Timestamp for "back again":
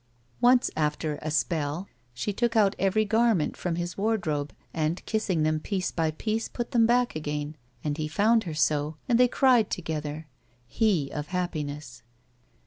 6.87-7.55